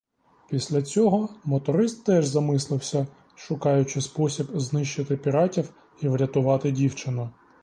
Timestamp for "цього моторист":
0.81-2.03